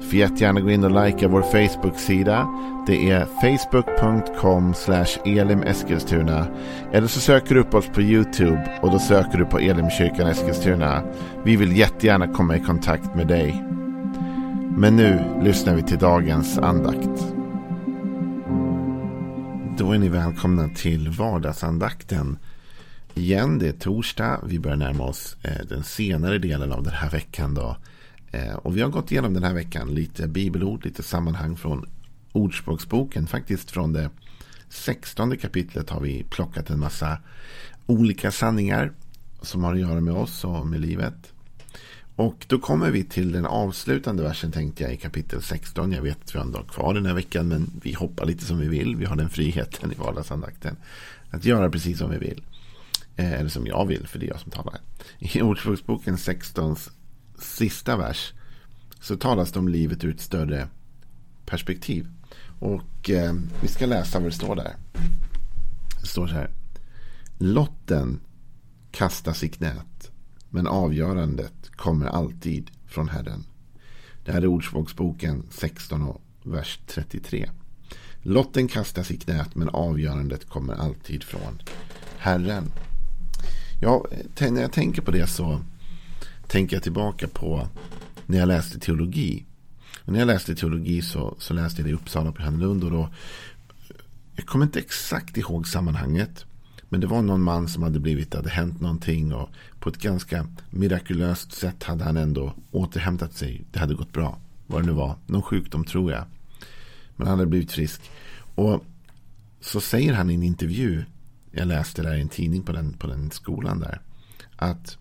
Får 0.00 0.14
jättegärna 0.14 0.60
gå 0.60 0.70
in 0.70 0.84
och 0.84 1.04
likea 1.04 1.28
vår 1.28 1.42
Facebook-sida. 1.42 2.48
Det 2.86 3.10
är 3.10 3.26
facebook.com 3.40 4.74
elimeskilstuna. 5.24 6.46
Eller 6.92 7.06
så 7.06 7.20
söker 7.20 7.54
du 7.54 7.60
upp 7.60 7.74
oss 7.74 7.86
på 7.94 8.02
YouTube 8.02 8.78
och 8.82 8.90
då 8.90 8.98
söker 8.98 9.38
du 9.38 9.44
på 9.44 9.58
Elimkyrkan 9.58 10.26
Eskilstuna. 10.26 11.02
Vi 11.44 11.56
vill 11.56 11.76
jättegärna 11.76 12.28
komma 12.28 12.56
i 12.56 12.60
kontakt 12.60 13.14
med 13.14 13.26
dig. 13.26 13.64
Men 14.76 14.96
nu 14.96 15.40
lyssnar 15.42 15.74
vi 15.74 15.82
till 15.82 15.98
dagens 15.98 16.58
andakt. 16.58 17.34
Då 19.78 19.92
är 19.92 19.98
ni 19.98 20.08
välkomna 20.08 20.68
till 20.68 21.08
vardagsandakten. 21.08 22.38
Igen, 23.14 23.58
det 23.58 23.68
är 23.68 23.72
torsdag. 23.72 24.40
Vi 24.44 24.58
börjar 24.58 24.76
närma 24.76 25.04
oss 25.04 25.36
eh, 25.42 25.66
den 25.68 25.84
senare 25.84 26.38
delen 26.38 26.72
av 26.72 26.82
den 26.82 26.92
här 26.92 27.10
veckan. 27.10 27.54
Då. 27.54 27.76
Eh, 28.30 28.54
och 28.54 28.76
vi 28.76 28.80
har 28.80 28.88
gått 28.88 29.12
igenom 29.12 29.34
den 29.34 29.42
här 29.42 29.54
veckan 29.54 29.94
lite 29.94 30.28
bibelord, 30.28 30.84
lite 30.84 31.02
sammanhang 31.02 31.56
från 31.56 31.86
Ordspråksboken. 32.32 33.26
Faktiskt 33.26 33.70
från 33.70 33.92
det 33.92 34.10
sextonde 34.68 35.36
kapitlet 35.36 35.90
har 35.90 36.00
vi 36.00 36.24
plockat 36.30 36.70
en 36.70 36.80
massa 36.80 37.18
olika 37.86 38.30
sanningar 38.30 38.92
som 39.42 39.64
har 39.64 39.74
att 39.74 39.80
göra 39.80 40.00
med 40.00 40.14
oss 40.14 40.44
och 40.44 40.66
med 40.66 40.80
livet. 40.80 41.32
Och 42.16 42.46
då 42.48 42.58
kommer 42.58 42.90
vi 42.90 43.04
till 43.04 43.32
den 43.32 43.46
avslutande 43.46 44.22
versen 44.22 44.52
tänkte 44.52 44.82
jag 44.82 44.92
i 44.92 44.96
kapitel 44.96 45.42
16. 45.42 45.92
Jag 45.92 46.02
vet 46.02 46.22
att 46.22 46.34
vi 46.34 46.38
har 46.38 46.46
en 46.46 46.52
dag 46.52 46.68
kvar 46.68 46.94
den 46.94 47.06
här 47.06 47.14
veckan 47.14 47.48
men 47.48 47.80
vi 47.82 47.92
hoppar 47.92 48.26
lite 48.26 48.44
som 48.44 48.58
vi 48.58 48.68
vill. 48.68 48.96
Vi 48.96 49.04
har 49.04 49.16
den 49.16 49.30
friheten 49.30 49.92
i 49.92 49.94
vardagsandakten. 49.94 50.76
Att 51.30 51.44
göra 51.44 51.70
precis 51.70 51.98
som 51.98 52.10
vi 52.10 52.18
vill. 52.18 52.42
Eh, 53.16 53.32
eller 53.32 53.48
som 53.48 53.66
jag 53.66 53.86
vill 53.86 54.06
för 54.06 54.18
det 54.18 54.26
är 54.26 54.28
jag 54.28 54.40
som 54.40 54.50
talar. 54.50 54.80
I 55.18 55.42
Ordspråksboken 55.42 56.18
16 56.18 56.76
sista 57.38 57.96
vers 57.96 58.32
så 59.00 59.16
talas 59.16 59.52
det 59.52 59.58
om 59.58 59.68
livet 59.68 60.04
ur 60.04 60.14
ett 60.14 60.20
större 60.20 60.68
perspektiv. 61.46 62.08
Och 62.58 63.10
eh, 63.10 63.34
vi 63.62 63.68
ska 63.68 63.86
läsa 63.86 64.18
vad 64.18 64.28
det 64.28 64.34
står 64.34 64.56
där. 64.56 64.76
Det 66.00 66.06
står 66.06 66.26
så 66.26 66.34
här. 66.34 66.50
Lotten 67.38 68.20
kastas 68.90 69.44
i 69.44 69.48
knät. 69.48 70.10
Men 70.50 70.66
avgörandet 70.66 71.70
kommer 71.76 72.06
alltid 72.06 72.70
från 72.86 73.08
Herren. 73.08 73.44
Det 74.24 74.32
här 74.32 74.42
är 74.42 74.46
Ordspråksboken 74.46 75.42
16 75.50 76.02
och 76.02 76.22
vers 76.42 76.78
33. 76.86 77.50
Lotten 78.22 78.68
kastas 78.68 79.10
i 79.10 79.16
knät 79.16 79.54
men 79.54 79.68
avgörandet 79.68 80.48
kommer 80.48 80.74
alltid 80.74 81.24
från 81.24 81.62
Herren. 82.18 82.72
Ja, 83.80 84.06
eh, 84.36 84.52
när 84.52 84.60
jag 84.60 84.72
tänker 84.72 85.02
på 85.02 85.10
det 85.10 85.26
så 85.26 85.60
tänker 86.48 86.76
jag 86.76 86.82
tillbaka 86.82 87.28
på 87.28 87.68
när 88.26 88.38
jag 88.38 88.48
läste 88.48 88.78
teologi. 88.78 89.44
Och 90.04 90.12
när 90.12 90.18
jag 90.18 90.26
läste 90.26 90.54
teologi 90.54 91.02
så, 91.02 91.34
så 91.38 91.54
läste 91.54 91.80
jag 91.80 91.86
det 91.86 91.90
i 91.90 91.94
Uppsala 91.94 92.32
på 92.32 92.42
Johannelund. 92.42 92.84
Och 92.84 92.90
då, 92.90 93.08
jag 94.36 94.46
kommer 94.46 94.64
inte 94.64 94.78
exakt 94.78 95.36
ihåg 95.36 95.68
sammanhanget. 95.68 96.44
Men 96.88 97.00
det 97.00 97.06
var 97.06 97.22
någon 97.22 97.42
man 97.42 97.68
som 97.68 97.82
hade 97.82 98.00
blivit, 98.00 98.30
det 98.30 98.38
hade 98.38 98.50
hänt 98.50 98.80
någonting 98.80 99.34
och 99.34 99.48
på 99.80 99.88
ett 99.88 99.98
ganska 99.98 100.46
mirakulöst 100.70 101.52
sätt 101.52 101.82
hade 101.82 102.04
han 102.04 102.16
ändå 102.16 102.54
återhämtat 102.70 103.34
sig. 103.34 103.64
Det 103.72 103.78
hade 103.78 103.94
gått 103.94 104.12
bra. 104.12 104.38
Vad 104.66 104.82
det 104.82 104.86
nu 104.86 104.92
var. 104.92 105.16
Någon 105.26 105.42
sjukdom 105.42 105.84
tror 105.84 106.12
jag. 106.12 106.24
Men 107.16 107.26
han 107.26 107.38
hade 107.38 107.50
blivit 107.50 107.72
frisk. 107.72 108.10
Och 108.54 108.84
så 109.60 109.80
säger 109.80 110.12
han 110.12 110.30
i 110.30 110.34
en 110.34 110.42
intervju. 110.42 111.04
Jag 111.50 111.68
läste 111.68 112.02
det 112.02 112.16
i 112.16 112.20
en 112.20 112.28
tidning 112.28 112.62
på 112.62 112.72
den, 112.72 112.92
på 112.92 113.06
den 113.06 113.30
skolan 113.30 113.80
där. 113.80 114.00
Att 114.56 114.98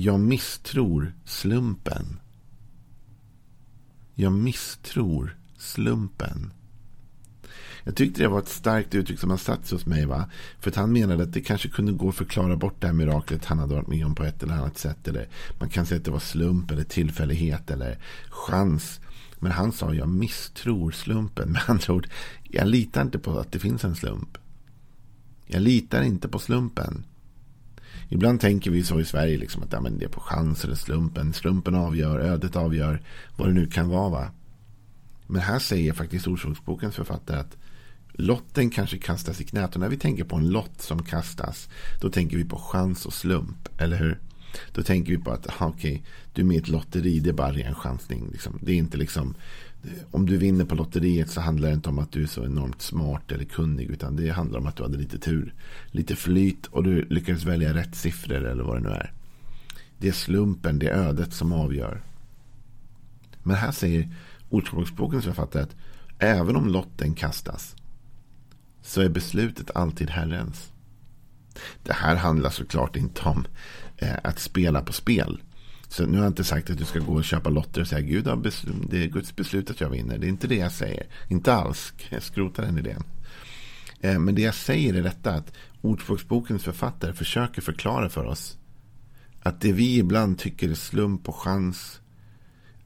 jag 0.00 0.20
misstror 0.20 1.14
slumpen. 1.24 2.20
Jag 4.14 4.32
misstror 4.32 5.36
slumpen. 5.58 6.52
Jag 7.84 7.96
tyckte 7.96 8.22
det 8.22 8.28
var 8.28 8.38
ett 8.38 8.48
starkt 8.48 8.94
uttryck 8.94 9.20
som 9.20 9.30
har 9.30 9.36
satt 9.36 9.66
sig 9.66 9.76
hos 9.76 9.86
mig. 9.86 10.06
Va? 10.06 10.30
För 10.60 10.70
att 10.70 10.76
han 10.76 10.92
menade 10.92 11.22
att 11.22 11.32
det 11.32 11.40
kanske 11.40 11.68
kunde 11.68 11.92
gå 11.92 12.08
att 12.08 12.14
förklara 12.14 12.56
bort 12.56 12.80
det 12.80 12.86
här 12.86 12.94
miraklet 12.94 13.44
han 13.44 13.58
hade 13.58 13.74
varit 13.74 13.88
med 13.88 14.06
om 14.06 14.14
på 14.14 14.24
ett 14.24 14.42
eller 14.42 14.54
annat 14.54 14.78
sätt. 14.78 15.08
Eller 15.08 15.28
man 15.58 15.68
kan 15.68 15.86
säga 15.86 15.98
att 15.98 16.04
det 16.04 16.10
var 16.10 16.18
slump 16.18 16.70
eller 16.70 16.84
tillfällighet 16.84 17.70
eller 17.70 17.98
chans. 18.30 19.00
Men 19.38 19.52
han 19.52 19.72
sa 19.72 19.94
jag 19.94 20.08
misstror 20.08 20.90
slumpen. 20.90 21.48
Med 21.52 21.62
andra 21.66 21.94
ord, 21.94 22.08
jag 22.42 22.68
litar 22.68 23.02
inte 23.02 23.18
på 23.18 23.38
att 23.38 23.52
det 23.52 23.58
finns 23.58 23.84
en 23.84 23.96
slump. 23.96 24.38
Jag 25.46 25.62
litar 25.62 26.02
inte 26.02 26.28
på 26.28 26.38
slumpen. 26.38 27.04
Ibland 28.12 28.40
tänker 28.40 28.70
vi 28.70 28.84
så 28.84 29.00
i 29.00 29.04
Sverige 29.04 29.38
liksom 29.38 29.62
att 29.62 29.72
ja, 29.72 29.80
men 29.80 29.98
det 29.98 30.04
är 30.04 30.08
på 30.08 30.20
chans 30.20 30.64
eller 30.64 30.74
slumpen. 30.74 31.32
Slumpen 31.32 31.74
avgör, 31.74 32.18
ödet 32.18 32.56
avgör, 32.56 33.02
vad 33.36 33.48
det 33.48 33.54
nu 33.54 33.66
kan 33.66 33.88
vara. 33.88 34.10
Va? 34.10 34.30
Men 35.26 35.42
här 35.42 35.58
säger 35.58 35.92
faktiskt 35.92 36.26
Ordspråksbokens 36.26 36.94
författare 36.94 37.40
att 37.40 37.56
lotten 38.12 38.70
kanske 38.70 38.98
kastas 38.98 39.40
i 39.40 39.44
knät. 39.44 39.74
Och 39.74 39.80
när 39.80 39.88
vi 39.88 39.96
tänker 39.96 40.24
på 40.24 40.36
en 40.36 40.48
lott 40.48 40.82
som 40.82 41.02
kastas, 41.02 41.68
då 42.00 42.10
tänker 42.10 42.36
vi 42.36 42.44
på 42.44 42.56
chans 42.56 43.06
och 43.06 43.12
slump, 43.12 43.68
eller 43.78 43.96
hur? 43.96 44.18
Då 44.72 44.82
tänker 44.82 45.12
vi 45.12 45.18
på 45.18 45.30
att, 45.30 45.48
aha, 45.48 45.66
okej, 45.66 46.02
du 46.32 46.42
är 46.42 46.46
med 46.46 46.56
i 46.56 46.58
ett 46.58 46.68
lotteri, 46.68 47.20
det 47.20 47.30
är 47.30 47.34
bara 47.34 47.52
ren 47.52 47.74
chansning. 47.74 48.28
Liksom. 48.32 48.58
Det 48.62 48.72
är 48.72 48.76
inte 48.76 48.96
liksom, 48.96 49.34
om 50.10 50.26
du 50.26 50.36
vinner 50.36 50.64
på 50.64 50.74
lotteriet 50.74 51.30
så 51.30 51.40
handlar 51.40 51.68
det 51.68 51.74
inte 51.74 51.88
om 51.88 51.98
att 51.98 52.12
du 52.12 52.22
är 52.22 52.26
så 52.26 52.44
enormt 52.44 52.82
smart 52.82 53.32
eller 53.32 53.44
kunnig. 53.44 53.90
Utan 53.90 54.16
det 54.16 54.28
handlar 54.28 54.58
om 54.58 54.66
att 54.66 54.76
du 54.76 54.82
hade 54.82 54.98
lite 54.98 55.18
tur, 55.18 55.54
lite 55.90 56.16
flyt 56.16 56.66
och 56.66 56.84
du 56.84 57.04
lyckades 57.04 57.44
välja 57.44 57.74
rätt 57.74 57.94
siffror 57.94 58.44
eller 58.44 58.64
vad 58.64 58.76
det 58.76 58.88
nu 58.88 58.94
är. 58.94 59.12
Det 59.98 60.08
är 60.08 60.12
slumpen, 60.12 60.78
det 60.78 60.88
är 60.88 60.94
ödet 60.94 61.32
som 61.32 61.52
avgör. 61.52 62.02
Men 63.42 63.56
här 63.56 63.72
säger 63.72 64.08
Ordspråksbokens 64.48 65.24
författare 65.24 65.62
att 65.62 65.76
även 66.18 66.56
om 66.56 66.68
lotten 66.68 67.14
kastas 67.14 67.76
så 68.82 69.00
är 69.00 69.08
beslutet 69.08 69.70
alltid 69.74 70.10
Herrens. 70.10 70.72
Det 71.82 71.92
här 71.92 72.16
handlar 72.16 72.50
såklart 72.50 72.96
inte 72.96 73.22
om 73.22 73.46
eh, 73.96 74.16
att 74.24 74.38
spela 74.38 74.82
på 74.82 74.92
spel. 74.92 75.42
Så 75.90 76.06
nu 76.06 76.16
har 76.16 76.24
jag 76.24 76.30
inte 76.30 76.44
sagt 76.44 76.70
att 76.70 76.78
du 76.78 76.84
ska 76.84 76.98
gå 76.98 77.12
och 77.12 77.24
köpa 77.24 77.50
lotter 77.50 77.80
och 77.80 77.86
säga 77.86 78.00
Gud 78.00 78.26
har 78.26 78.36
det 78.90 79.04
är 79.04 79.08
Guds 79.08 79.36
beslut 79.36 79.70
att 79.70 79.80
jag 79.80 79.90
vinner. 79.90 80.18
Det 80.18 80.26
är 80.26 80.28
inte 80.28 80.46
det 80.46 80.56
jag 80.56 80.72
säger. 80.72 81.06
Inte 81.28 81.54
alls. 81.54 81.92
Jag 82.10 82.22
skrotar 82.22 82.62
den 82.62 82.78
idén. 82.78 83.04
Eh, 84.00 84.18
men 84.18 84.34
det 84.34 84.42
jag 84.42 84.54
säger 84.54 84.94
är 84.94 85.02
detta 85.02 85.30
att 85.30 85.52
Ordspråksbokens 85.80 86.64
författare 86.64 87.12
försöker 87.12 87.62
förklara 87.62 88.08
för 88.08 88.24
oss 88.24 88.58
att 89.42 89.60
det 89.60 89.72
vi 89.72 89.98
ibland 89.98 90.38
tycker 90.38 90.70
är 90.70 90.74
slump 90.74 91.28
och 91.28 91.36
chans 91.36 92.00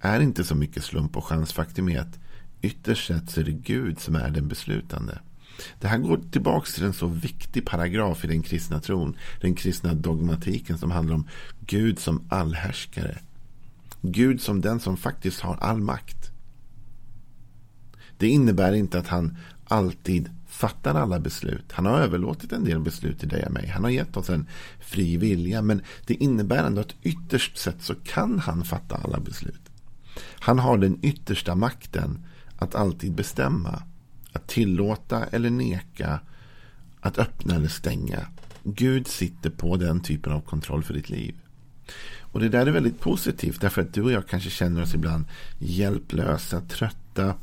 är 0.00 0.20
inte 0.20 0.44
så 0.44 0.54
mycket 0.54 0.84
slump 0.84 1.16
och 1.16 1.24
chans. 1.24 1.52
Faktum 1.52 1.88
är 1.88 2.00
att 2.00 2.18
ytterst 2.62 3.06
sett 3.06 3.30
så 3.30 3.40
är 3.40 3.44
det 3.44 3.52
Gud 3.52 4.00
som 4.00 4.16
är 4.16 4.30
den 4.30 4.48
beslutande. 4.48 5.18
Det 5.80 5.88
här 5.88 5.98
går 5.98 6.20
tillbaka 6.30 6.66
till 6.66 6.84
en 6.84 6.92
så 6.92 7.06
viktig 7.06 7.66
paragraf 7.66 8.24
i 8.24 8.28
den 8.28 8.42
kristna 8.42 8.80
tron. 8.80 9.16
Den 9.40 9.54
kristna 9.54 9.94
dogmatiken 9.94 10.78
som 10.78 10.90
handlar 10.90 11.14
om 11.14 11.28
Gud 11.60 11.98
som 11.98 12.22
allhärskare. 12.28 13.18
Gud 14.02 14.40
som 14.40 14.60
den 14.60 14.80
som 14.80 14.96
faktiskt 14.96 15.40
har 15.40 15.56
all 15.56 15.80
makt. 15.80 16.30
Det 18.18 18.28
innebär 18.28 18.72
inte 18.72 18.98
att 18.98 19.08
han 19.08 19.36
alltid 19.64 20.30
fattar 20.48 20.94
alla 20.94 21.20
beslut. 21.20 21.72
Han 21.72 21.86
har 21.86 21.98
överlåtit 21.98 22.52
en 22.52 22.64
del 22.64 22.80
beslut 22.80 23.20
till 23.20 23.28
dig 23.28 23.46
och 23.46 23.52
mig. 23.52 23.66
Han 23.66 23.84
har 23.84 23.90
gett 23.90 24.16
oss 24.16 24.30
en 24.30 24.46
fri 24.80 25.16
vilja. 25.16 25.62
Men 25.62 25.82
det 26.06 26.14
innebär 26.14 26.64
ändå 26.64 26.80
att 26.80 26.94
ytterst 27.02 27.58
sett 27.58 27.82
så 27.82 27.94
kan 27.94 28.38
han 28.38 28.64
fatta 28.64 28.96
alla 28.96 29.20
beslut. 29.20 29.60
Han 30.38 30.58
har 30.58 30.78
den 30.78 30.98
yttersta 31.02 31.54
makten 31.54 32.26
att 32.56 32.74
alltid 32.74 33.14
bestämma. 33.14 33.82
Att 34.34 34.48
tillåta 34.48 35.24
eller 35.24 35.50
neka. 35.50 36.20
Att 37.00 37.18
öppna 37.18 37.54
eller 37.54 37.68
stänga. 37.68 38.26
Gud 38.62 39.06
sitter 39.06 39.50
på 39.50 39.76
den 39.76 40.00
typen 40.00 40.32
av 40.32 40.40
kontroll 40.40 40.82
för 40.82 40.94
ditt 40.94 41.10
liv. 41.10 41.34
Och 42.20 42.40
det 42.40 42.48
där 42.48 42.66
är 42.66 42.70
väldigt 42.70 43.00
positivt. 43.00 43.60
Därför 43.60 43.82
att 43.82 43.94
du 43.94 44.02
och 44.02 44.12
jag 44.12 44.28
kanske 44.28 44.50
känner 44.50 44.82
oss 44.82 44.94
ibland 44.94 45.24
hjälplösa, 45.58 46.60
trötta. 46.60 47.34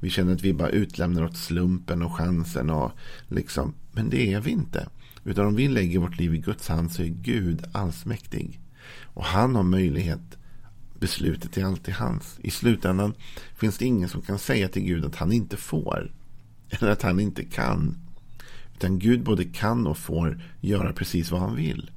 Vi 0.00 0.10
känner 0.10 0.32
att 0.32 0.42
vi 0.42 0.52
bara 0.52 0.68
utlämnar 0.68 1.24
åt 1.24 1.36
slumpen 1.36 2.02
och 2.02 2.12
chansen. 2.12 2.70
Och 2.70 2.92
liksom. 3.28 3.74
Men 3.92 4.10
det 4.10 4.32
är 4.32 4.40
vi 4.40 4.50
inte. 4.50 4.88
Utan 5.24 5.46
om 5.46 5.54
vi 5.54 5.68
lägger 5.68 5.98
vårt 5.98 6.18
liv 6.18 6.34
i 6.34 6.38
Guds 6.38 6.68
hand 6.68 6.92
så 6.92 7.02
är 7.02 7.06
Gud 7.06 7.64
allsmäktig. 7.72 8.60
Och 9.02 9.24
han 9.24 9.56
har 9.56 9.62
möjlighet 9.62 10.20
Beslutet 11.00 11.56
är 11.56 11.64
alltid 11.64 11.94
hans. 11.94 12.38
I 12.42 12.50
slutändan 12.50 13.14
finns 13.56 13.78
det 13.78 13.84
ingen 13.84 14.08
som 14.08 14.22
kan 14.22 14.38
säga 14.38 14.68
till 14.68 14.82
Gud 14.82 15.04
att 15.04 15.16
han 15.16 15.32
inte 15.32 15.56
får. 15.56 16.12
Eller 16.70 16.90
att 16.90 17.02
han 17.02 17.20
inte 17.20 17.44
kan. 17.44 17.96
Utan 18.76 18.98
Gud 18.98 19.22
både 19.22 19.44
kan 19.44 19.86
och 19.86 19.98
får 19.98 20.42
göra 20.60 20.92
precis 20.92 21.30
vad 21.30 21.40
han 21.40 21.56
vill. 21.56 21.90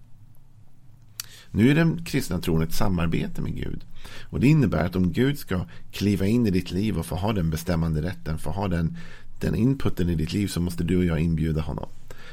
Nu 1.51 1.71
är 1.71 1.75
den 1.75 2.05
kristna 2.05 2.39
tron 2.39 2.63
ett 2.63 2.73
samarbete 2.73 3.41
med 3.41 3.55
Gud. 3.55 3.85
Och 4.29 4.39
Det 4.39 4.47
innebär 4.47 4.85
att 4.85 4.95
om 4.95 5.11
Gud 5.11 5.39
ska 5.39 5.65
kliva 5.91 6.25
in 6.25 6.47
i 6.47 6.51
ditt 6.51 6.71
liv 6.71 6.97
och 6.97 7.05
få 7.05 7.15
ha 7.15 7.33
den 7.33 7.49
bestämmande 7.49 8.01
rätten, 8.01 8.39
få 8.39 8.49
ha 8.49 8.67
den, 8.67 8.97
den 9.39 9.55
inputen 9.55 10.09
i 10.09 10.15
ditt 10.15 10.33
liv 10.33 10.47
så 10.47 10.61
måste 10.61 10.83
du 10.83 10.97
och 10.97 11.05
jag 11.05 11.19
inbjuda 11.19 11.61
honom. 11.61 11.89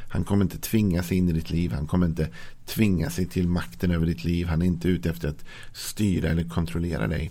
Han 0.08 0.24
kommer 0.24 0.44
inte 0.44 0.58
tvinga 0.58 1.02
sig 1.02 1.16
in 1.16 1.28
i 1.28 1.32
ditt 1.32 1.50
liv. 1.50 1.72
Han 1.72 1.86
kommer 1.86 2.06
inte 2.06 2.28
tvinga 2.66 3.10
sig 3.10 3.26
till 3.26 3.48
makten 3.48 3.90
över 3.90 4.06
ditt 4.06 4.24
liv. 4.24 4.46
Han 4.46 4.62
är 4.62 4.66
inte 4.66 4.88
ute 4.88 5.10
efter 5.10 5.28
att 5.28 5.44
styra 5.72 6.28
eller 6.28 6.44
kontrollera 6.44 7.06
dig. 7.06 7.30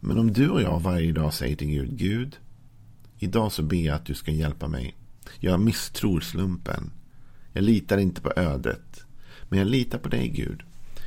Men 0.00 0.18
om 0.18 0.32
du 0.32 0.48
och 0.48 0.62
jag 0.62 0.80
varje 0.80 1.12
dag 1.12 1.34
säger 1.34 1.56
till 1.56 1.68
Gud, 1.68 1.98
Gud, 1.98 2.36
idag 3.22 3.52
så 3.52 3.62
ber 3.62 3.76
jag 3.76 3.94
att 3.94 4.06
du 4.06 4.14
ska 4.14 4.30
hjälpa 4.30 4.68
mig. 4.68 4.96
Jag 5.40 5.60
misstror 5.60 6.20
slumpen. 6.20 6.90
Jag 7.52 7.64
litar 7.64 7.98
inte 7.98 8.20
på 8.20 8.32
ödet. 8.36 9.04
Men 9.48 9.58
jag 9.58 9.68
litar 9.68 9.98
på 9.98 10.08
dig 10.08 10.28
Gud. 10.28 10.62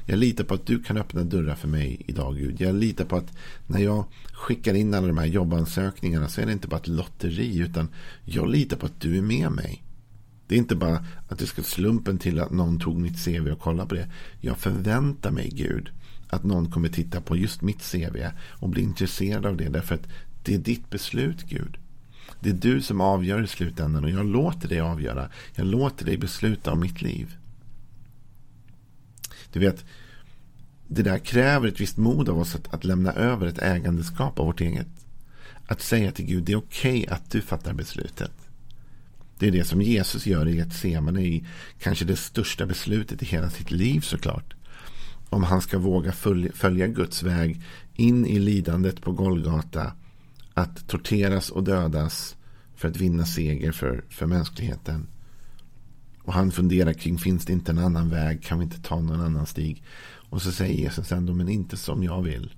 Jag 0.06 0.20
litar 0.20 0.44
på 0.44 0.54
att 0.54 0.66
du 0.66 0.84
kan 0.84 0.98
öppna 0.98 1.24
dörrar 1.24 1.56
för 1.56 1.68
mig 1.68 2.02
idag 2.08 2.36
Gud. 2.36 2.62
Jag 2.62 2.76
litar 2.76 3.06
på 3.06 3.16
att 3.16 3.38
när 3.68 3.80
jag 3.80 4.06
skickar 4.34 4.74
in 4.74 4.94
alla 4.94 5.08
de 5.08 5.18
här 5.18 5.26
jobbansökningarna 5.26 6.28
så 6.28 6.42
är 6.42 6.46
det 6.46 6.52
inte 6.52 6.68
bara 6.68 6.80
ett 6.80 6.88
lotteri 6.88 7.58
utan 7.58 7.88
jag 8.26 8.50
litar 8.50 8.78
på 8.78 8.86
att 8.86 9.02
du 9.02 9.18
är 9.18 9.22
med 9.22 9.52
mig. 9.52 9.84
Det 10.48 10.56
är 10.56 10.60
inte 10.60 10.76
bara 10.76 11.06
att 11.28 11.40
det 11.40 11.48
ska 11.48 11.64
slumpen 11.64 12.18
till 12.18 12.40
att 12.40 12.52
någon 12.52 12.80
tog 12.80 13.00
mitt 13.00 13.26
CV 13.26 13.48
och 13.48 13.60
kollade 13.60 13.90
på 13.90 13.96
det. 13.96 14.12
Jag 14.42 14.58
förväntar 14.58 15.32
mig 15.32 15.50
Gud 15.54 15.90
att 16.30 16.44
någon 16.44 16.72
kommer 16.72 16.90
titta 16.90 17.22
på 17.22 17.36
just 17.36 17.62
mitt 17.62 17.92
CV 17.92 18.18
och 18.38 18.70
bli 18.70 18.82
intresserad 18.82 19.46
av 19.46 19.58
det 19.58 19.70
därför 19.70 19.96
att 19.96 20.08
det 20.44 20.54
är 20.54 20.60
ditt 20.60 20.90
beslut 20.90 21.44
Gud. 21.44 21.78
Det 22.40 22.50
är 22.50 22.54
du 22.54 22.82
som 22.82 23.02
avgör 23.02 23.44
i 23.44 23.48
slutändan 23.48 24.04
och 24.04 24.10
jag 24.10 24.26
låter 24.26 24.68
dig 24.68 24.80
avgöra. 24.80 25.30
Jag 25.56 25.68
låter 25.68 26.06
dig 26.06 26.18
besluta 26.18 26.72
om 26.72 26.80
mitt 26.80 27.02
liv. 27.02 27.36
Du 29.54 29.60
vet, 29.60 29.86
det 30.88 31.04
där 31.04 31.18
kräver 31.18 31.68
ett 31.68 31.80
visst 31.80 31.98
mod 31.98 32.30
av 32.30 32.40
oss 32.40 32.56
att, 32.56 32.74
att 32.74 32.84
lämna 32.84 33.14
över 33.14 33.48
ett 33.48 33.62
ägandeskap 33.62 34.40
av 34.40 34.46
vårt 34.46 34.62
eget. 34.62 34.88
Att 35.68 35.82
säga 35.82 36.12
till 36.12 36.26
Gud, 36.26 36.44
det 36.44 36.52
är 36.52 36.58
okej 36.58 37.04
okay 37.04 37.16
att 37.16 37.32
du 37.32 37.42
fattar 37.42 37.74
beslutet. 37.74 38.32
Det 39.40 39.48
är 39.48 39.52
det 39.52 39.64
som 39.64 39.82
Jesus 39.82 40.26
gör 40.26 40.48
i 40.48 40.56
Getsemane 40.56 41.22
i 41.22 41.46
kanske 41.80 42.06
det 42.06 42.16
största 42.16 42.66
beslutet 42.66 43.24
i 43.24 43.26
hela 43.26 43.50
sitt 43.50 43.72
liv 43.72 44.02
såklart. 44.02 44.56
Om 45.30 45.44
han 45.44 45.62
ska 45.62 45.78
våga 45.78 46.12
följa 46.54 46.88
Guds 46.88 47.24
väg 47.24 47.62
in 47.94 48.26
i 48.26 48.40
lidandet 48.40 49.02
på 49.02 49.12
Golgata. 49.12 49.92
Att 50.58 50.88
torteras 50.88 51.50
och 51.50 51.64
dödas 51.64 52.36
för 52.76 52.88
att 52.88 52.98
vinna 52.98 53.26
seger 53.26 53.72
för, 53.72 54.04
för 54.10 54.26
mänskligheten. 54.26 55.08
Och 56.24 56.34
han 56.34 56.52
funderar 56.52 56.94
kring, 56.94 57.18
finns 57.18 57.46
det 57.46 57.54
inte 57.54 57.72
en 57.72 57.78
annan 57.78 58.10
väg? 58.10 58.44
Kan 58.44 58.60
vi 58.60 58.64
inte 58.64 58.82
ta 58.82 59.00
någon 59.00 59.22
annan 59.22 59.46
stig? 59.46 59.84
Och 60.30 60.42
så 60.42 60.52
säger 60.52 60.74
Jesus 60.74 61.12
ändå, 61.12 61.34
men 61.34 61.50
inte 61.50 61.78
som 61.78 62.04
jag 62.04 62.22
vill. 62.22 62.54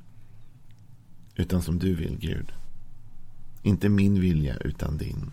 Utan 1.35 1.61
som 1.61 1.79
du 1.79 1.95
vill, 1.95 2.17
Gud. 2.19 2.51
Inte 3.63 3.89
min 3.89 4.21
vilja, 4.21 4.57
utan 4.57 4.97
din. 4.97 5.31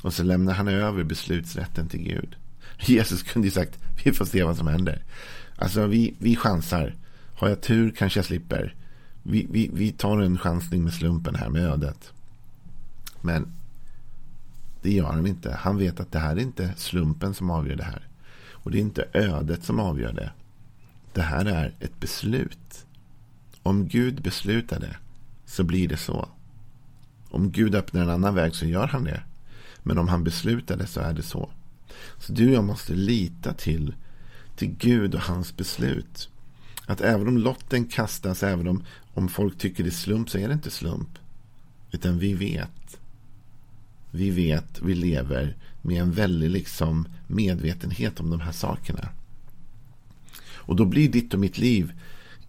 Och 0.00 0.14
så 0.14 0.22
lämnar 0.22 0.52
han 0.52 0.68
över 0.68 1.04
beslutsrätten 1.04 1.88
till 1.88 2.02
Gud. 2.02 2.36
Jesus 2.80 3.22
kunde 3.22 3.48
ju 3.48 3.52
sagt, 3.52 3.78
vi 4.04 4.12
får 4.12 4.24
se 4.24 4.42
vad 4.42 4.56
som 4.56 4.66
händer. 4.66 5.02
Alltså 5.56 5.86
vi, 5.86 6.14
vi 6.18 6.36
chansar. 6.36 6.94
Har 7.34 7.48
jag 7.48 7.60
tur 7.60 7.90
kanske 7.90 8.18
jag 8.18 8.24
slipper. 8.24 8.74
Vi, 9.22 9.46
vi, 9.50 9.70
vi 9.72 9.92
tar 9.92 10.18
en 10.18 10.38
chansning 10.38 10.84
med 10.84 10.92
slumpen 10.92 11.34
här 11.34 11.48
med 11.48 11.62
ödet. 11.62 12.12
Men 13.20 13.52
det 14.82 14.92
gör 14.92 15.12
han 15.12 15.26
inte. 15.26 15.52
Han 15.60 15.76
vet 15.76 16.00
att 16.00 16.12
det 16.12 16.18
här 16.18 16.36
är 16.36 16.40
inte 16.40 16.74
slumpen 16.76 17.34
som 17.34 17.50
avgör 17.50 17.76
det 17.76 17.84
här. 17.84 18.08
Och 18.50 18.70
det 18.70 18.78
är 18.78 18.82
inte 18.82 19.08
ödet 19.12 19.64
som 19.64 19.80
avgör 19.80 20.12
det. 20.12 20.30
Det 21.12 21.22
här 21.22 21.44
är 21.44 21.74
ett 21.80 22.00
beslut. 22.00 22.86
Om 23.62 23.88
Gud 23.88 24.22
beslutar 24.22 24.80
det 24.80 24.96
så 25.46 25.64
blir 25.64 25.88
det 25.88 25.96
så. 25.96 26.28
Om 27.30 27.50
Gud 27.50 27.74
öppnar 27.74 28.02
en 28.02 28.10
annan 28.10 28.34
väg 28.34 28.54
så 28.54 28.66
gör 28.66 28.86
han 28.86 29.04
det. 29.04 29.22
Men 29.82 29.98
om 29.98 30.08
han 30.08 30.24
beslutar 30.24 30.76
det 30.76 30.86
så 30.86 31.00
är 31.00 31.12
det 31.12 31.22
så. 31.22 31.50
Så 32.18 32.32
du 32.32 32.48
och 32.48 32.54
jag 32.54 32.64
måste 32.64 32.94
lita 32.94 33.52
till, 33.52 33.94
till 34.56 34.68
Gud 34.68 35.14
och 35.14 35.20
hans 35.20 35.56
beslut. 35.56 36.28
Att 36.86 37.00
även 37.00 37.28
om 37.28 37.38
lotten 37.38 37.84
kastas, 37.84 38.42
även 38.42 38.68
om, 38.68 38.84
om 39.14 39.28
folk 39.28 39.58
tycker 39.58 39.84
det 39.84 39.88
är 39.88 39.92
slump 39.92 40.30
så 40.30 40.38
är 40.38 40.48
det 40.48 40.54
inte 40.54 40.70
slump. 40.70 41.18
Utan 41.90 42.18
vi 42.18 42.34
vet. 42.34 42.98
Vi 44.10 44.30
vet, 44.30 44.82
vi 44.82 44.94
lever 44.94 45.56
med 45.82 46.02
en 46.02 46.12
väldig 46.12 46.50
liksom 46.50 47.08
medvetenhet 47.26 48.20
om 48.20 48.30
de 48.30 48.40
här 48.40 48.52
sakerna. 48.52 49.08
Och 50.54 50.76
då 50.76 50.84
blir 50.84 51.08
ditt 51.08 51.34
och 51.34 51.40
mitt 51.40 51.58
liv 51.58 51.92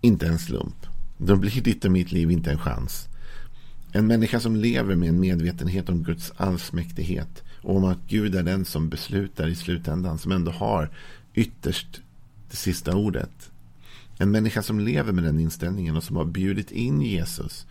inte 0.01 0.27
en 0.27 0.39
slump. 0.39 0.87
Då 1.17 1.35
blir 1.35 1.61
ditt 1.61 1.85
och 1.85 1.91
mitt 1.91 2.11
liv 2.11 2.31
inte 2.31 2.51
en 2.51 2.57
chans. 2.57 3.07
En 3.91 4.07
människa 4.07 4.39
som 4.39 4.55
lever 4.55 4.95
med 4.95 5.09
en 5.09 5.19
medvetenhet 5.19 5.89
om 5.89 6.03
Guds 6.03 6.31
allsmäktighet 6.37 7.43
och 7.61 7.75
om 7.75 7.83
att 7.83 8.07
Gud 8.07 8.35
är 8.35 8.43
den 8.43 8.65
som 8.65 8.89
beslutar 8.89 9.47
i 9.47 9.55
slutändan, 9.55 10.17
som 10.17 10.31
ändå 10.31 10.51
har 10.51 10.89
ytterst 11.33 12.01
det 12.49 12.55
sista 12.55 12.95
ordet. 12.95 13.51
En 14.17 14.31
människa 14.31 14.61
som 14.61 14.79
lever 14.79 15.11
med 15.11 15.23
den 15.23 15.39
inställningen 15.39 15.97
och 15.97 16.03
som 16.03 16.15
har 16.15 16.25
bjudit 16.25 16.71
in 16.71 17.01
Jesus 17.01 17.65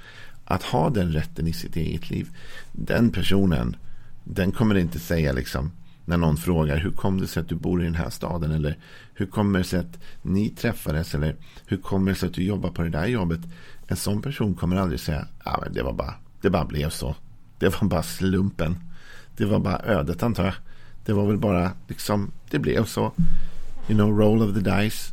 att 0.44 0.62
ha 0.62 0.90
den 0.90 1.12
rätten 1.12 1.46
i 1.46 1.52
sitt 1.52 1.76
eget 1.76 2.10
liv. 2.10 2.28
Den 2.72 3.10
personen, 3.10 3.76
den 4.24 4.52
kommer 4.52 4.74
inte 4.74 4.98
säga 4.98 5.32
liksom 5.32 5.70
när 6.04 6.16
någon 6.16 6.36
frågar 6.36 6.76
hur 6.76 6.90
kom 6.90 7.20
det 7.20 7.26
sig 7.26 7.40
att 7.40 7.48
du 7.48 7.54
bor 7.54 7.82
i 7.82 7.84
den 7.84 7.94
här 7.94 8.10
staden 8.10 8.52
eller 8.52 8.78
hur 9.14 9.26
kommer 9.26 9.58
det 9.58 9.64
sig 9.64 9.80
att 9.80 9.98
ni 10.22 10.48
träffades 10.48 11.14
eller 11.14 11.36
hur 11.66 11.76
kommer 11.76 12.10
det 12.10 12.18
sig 12.18 12.26
att 12.28 12.34
du 12.34 12.42
jobbar 12.42 12.70
på 12.70 12.82
det 12.82 12.88
där 12.88 13.06
jobbet. 13.06 13.40
En 13.86 13.96
sån 13.96 14.22
person 14.22 14.54
kommer 14.54 14.76
aldrig 14.76 15.00
säga 15.00 15.26
ja, 15.44 15.58
men 15.64 15.72
det 15.72 15.82
var 15.82 15.92
bara 15.92 16.14
det 16.40 16.50
bara 16.50 16.64
blev 16.64 16.90
så. 16.90 17.14
Det 17.58 17.68
var 17.68 17.88
bara 17.88 18.02
slumpen. 18.02 18.76
Det 19.36 19.44
var 19.44 19.58
bara 19.58 19.78
ödet 19.78 20.22
antar 20.22 20.44
jag. 20.44 20.54
Det 21.04 21.12
var 21.12 21.26
väl 21.26 21.38
bara 21.38 21.70
liksom 21.88 22.30
det 22.50 22.58
blev 22.58 22.84
så. 22.84 23.12
You 23.88 23.98
know, 23.98 24.18
roll 24.18 24.42
of 24.42 24.54
the 24.54 24.70
dice. 24.70 25.12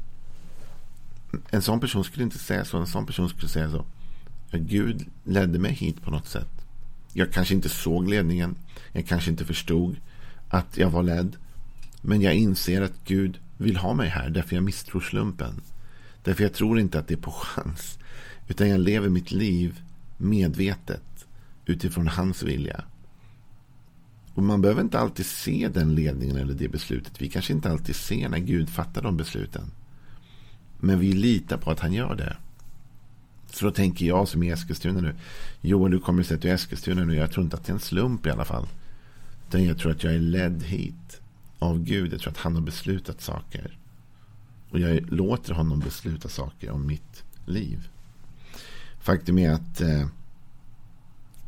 En 1.50 1.62
sån 1.62 1.80
person 1.80 2.04
skulle 2.04 2.24
inte 2.24 2.38
säga 2.38 2.66
så. 2.66 2.78
En 2.78 2.88
sån 2.88 3.06
person 3.06 3.30
skulle 3.30 3.50
säga 3.50 3.72
så. 3.72 3.86
Gud 4.52 5.06
ledde 5.24 5.60
mig 5.60 5.72
hit 5.74 6.02
på 6.02 6.12
något 6.12 6.28
sätt. 6.28 6.50
Jag 7.14 7.32
kanske 7.32 7.54
inte 7.54 7.70
såg 7.70 8.10
ledningen. 8.10 8.56
Jag 8.92 9.08
kanske 9.08 9.32
inte 9.32 9.46
förstod 9.46 9.96
att 10.50 10.78
jag 10.78 10.90
var 10.90 11.04
ledd. 11.04 11.36
Men 12.02 12.22
jag 12.22 12.36
inser 12.36 12.82
att 12.82 13.04
Gud 13.06 13.40
vill 13.58 13.78
ha 13.78 13.94
mig 13.94 14.10
här 14.10 14.30
därför 14.30 14.56
jag 14.56 14.64
misstror 14.64 15.02
slumpen. 15.02 15.62
Därför 16.24 16.44
jag 16.44 16.54
tror 16.54 16.80
inte 16.80 17.00
att 17.00 17.08
det 17.08 17.14
är 17.14 17.18
på 17.18 17.32
chans. 17.32 18.00
Utan 18.48 18.70
jag 18.70 18.80
lever 18.80 19.10
mitt 19.10 19.32
liv 19.32 19.82
medvetet 20.18 21.26
utifrån 21.66 22.08
hans 22.08 22.44
vilja. 22.44 22.84
Och 24.34 24.44
man 24.44 24.62
behöver 24.62 24.82
inte 24.82 25.00
alltid 25.00 25.26
se 25.26 25.70
den 25.74 25.96
ledningen 25.96 26.36
eller 26.36 26.54
det 26.54 26.68
beslutet. 26.68 27.22
Vi 27.22 27.30
kanske 27.30 27.54
inte 27.54 27.72
alltid 27.72 27.96
ser 27.96 28.30
när 28.30 28.40
Gud 28.40 28.70
fattar 28.70 29.02
de 29.02 29.18
besluten. 29.18 29.72
Men 30.80 31.00
vi 31.00 31.14
litar 31.14 31.58
på 31.58 31.72
att 31.72 31.80
han 31.80 31.94
gör 31.94 32.16
det. 32.16 32.38
Så 33.52 33.66
då 33.66 33.72
tänker 33.72 34.06
jag 34.06 34.28
som 34.28 34.44
är 34.44 34.48
i 34.48 34.50
Eskilstuna 34.50 35.02
nu. 35.02 35.16
Joel, 35.62 35.92
du 35.92 36.00
kommer 36.00 36.24
sett 36.24 36.42
till 36.42 36.50
Eskilstuna 36.50 37.06
nu. 37.06 37.16
Jag 37.16 37.32
tror 37.32 37.44
inte 37.44 37.56
att 37.58 37.66
det 37.66 37.72
är 37.72 37.74
en 37.74 37.80
slump 37.80 38.26
i 38.26 38.30
alla 38.30 38.46
fall. 38.46 38.68
Utan 39.48 39.64
jag 39.64 39.78
tror 39.78 39.92
att 39.92 40.04
jag 40.04 40.14
är 40.14 40.20
ledd 40.20 40.64
hit 40.64 41.22
av 41.60 41.84
Gud. 41.84 42.14
Jag 42.14 42.22
tror 42.22 42.32
att 42.32 42.38
han 42.38 42.56
har 42.56 42.62
beslutat 42.62 43.22
saker. 43.22 43.78
Och 44.70 44.80
jag 44.80 45.12
låter 45.12 45.54
honom 45.54 45.80
besluta 45.80 46.30
saker 46.30 46.70
om 46.72 46.88
mitt 46.88 47.24
liv. 47.46 47.88
Faktum 49.00 49.38
är 49.38 49.52
att 49.52 49.82
eh, 49.82 50.08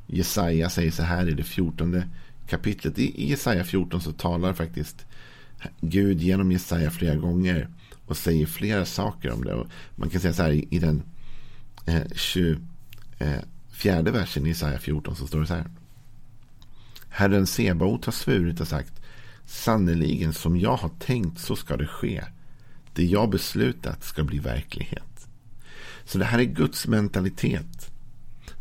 Jesaja 0.08 0.70
säger 0.70 0.92
så 0.92 1.04
här 1.04 1.30
i 1.30 1.34
det 1.34 1.44
fjortonde 1.44 2.08
kapitlet. 2.48 3.00
I 3.00 3.30
Jesaja 3.30 3.64
14 3.64 4.02
så 4.02 4.12
talar 4.12 4.54
faktiskt 4.54 5.06
Gud 5.82 6.22
genom 6.22 6.52
Jesaja 6.52 6.92
flera 6.92 7.16
gånger. 7.16 7.70
Och 8.06 8.18
säger 8.18 8.46
flera 8.46 8.86
saker 8.86 9.32
om 9.32 9.44
det. 9.44 9.54
Och 9.54 9.68
man 9.96 10.10
kan 10.10 10.22
säga 10.22 10.34
så 10.34 10.44
här 10.44 10.74
i 10.74 10.80
den 10.80 11.04
eh, 11.86 12.04
24 12.16 12.60
eh, 13.84 14.04
versen 14.04 14.46
i 14.46 14.50
Jesaja 14.50 14.80
14 14.80 15.16
så 15.16 15.28
står 15.28 15.40
det 15.40 15.48
så 15.48 15.54
här. 15.54 15.70
Herren 17.10 17.48
Sebaot 17.48 18.06
har 18.06 18.12
svurit 18.12 18.60
och 18.60 18.68
sagt 18.68 19.02
Sannerligen 19.46 20.34
som 20.34 20.58
jag 20.58 20.76
har 20.76 20.92
tänkt 21.00 21.40
så 21.40 21.56
ska 21.56 21.78
det 21.78 21.88
ske. 21.88 22.24
Det 22.94 23.06
jag 23.06 23.30
beslutat 23.30 24.04
ska 24.04 24.24
bli 24.24 24.40
verklighet. 24.40 25.28
Så 26.06 26.18
det 26.18 26.26
här 26.26 26.40
är 26.40 26.44
Guds 26.44 26.88
mentalitet. 26.88 27.92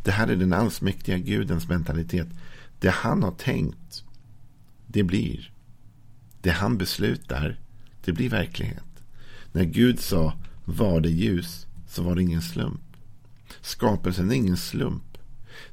Det 0.03 0.11
här 0.11 0.27
är 0.27 0.35
den 0.35 0.53
allsmäktiga 0.53 1.17
Gudens 1.17 1.67
mentalitet. 1.67 2.27
Det 2.79 2.89
han 2.89 3.23
har 3.23 3.31
tänkt, 3.31 4.03
det 4.87 5.03
blir. 5.03 5.51
Det 6.41 6.51
han 6.51 6.77
beslutar, 6.77 7.59
det 8.05 8.13
blir 8.13 8.29
verklighet. 8.29 8.83
När 9.51 9.63
Gud 9.63 9.99
sa 9.99 10.33
var 10.65 11.01
det 11.01 11.09
ljus 11.09 11.67
så 11.87 12.03
var 12.03 12.15
det 12.15 12.21
ingen 12.21 12.41
slump. 12.41 12.81
Skapelsen 13.61 14.31
är 14.31 14.35
ingen 14.35 14.57
slump. 14.57 15.17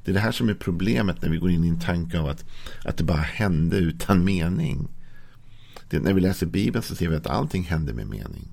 Det 0.05 0.11
är 0.11 0.15
det 0.15 0.21
här 0.21 0.33
som 0.33 0.49
är 0.49 0.55
problemet 0.55 1.23
när 1.23 1.29
vi 1.29 1.37
går 1.37 1.51
in 1.51 1.65
i 1.65 1.69
en 1.69 1.81
tanke 1.81 2.21
av 2.21 2.27
att, 2.27 2.45
att 2.85 2.97
det 2.97 3.05
bara 3.05 3.17
hände 3.17 3.77
utan 3.77 4.25
mening. 4.25 4.89
Det, 5.89 5.99
när 5.99 6.13
vi 6.13 6.21
läser 6.21 6.47
Bibeln 6.47 6.83
så 6.83 6.95
ser 6.95 7.09
vi 7.09 7.17
att 7.17 7.27
allting 7.27 7.63
hände 7.63 7.93
med 7.93 8.07
mening. 8.07 8.49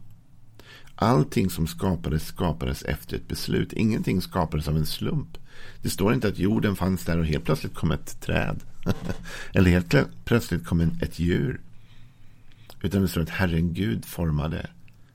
Allting 0.95 1.49
som 1.49 1.67
skapades 1.67 2.25
skapades 2.25 2.83
efter 2.83 3.15
ett 3.15 3.27
beslut. 3.27 3.73
Ingenting 3.73 4.21
skapades 4.21 4.67
av 4.67 4.77
en 4.77 4.85
slump. 4.85 5.37
Det 5.81 5.89
står 5.89 6.13
inte 6.13 6.27
att 6.27 6.39
jorden 6.39 6.75
fanns 6.75 7.05
där 7.05 7.17
och 7.17 7.25
helt 7.25 7.45
plötsligt 7.45 7.73
kom 7.73 7.91
ett 7.91 8.21
träd. 8.21 8.59
Eller 9.53 9.71
helt 9.71 9.95
plötsligt 10.25 10.65
kom 10.65 10.81
ett 10.81 11.19
djur. 11.19 11.61
Utan 12.85 13.01
det 13.01 13.07
står 13.07 13.21
att 13.21 13.29
Herren 13.29 13.73
Gud 13.73 14.05
formade. 14.05 14.69